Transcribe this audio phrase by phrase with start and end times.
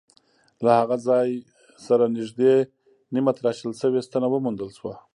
[0.63, 1.29] له هغه ځای
[1.85, 2.53] سره نږدې
[3.13, 4.93] نیمه تراشل شوې ستنه وموندل شوه.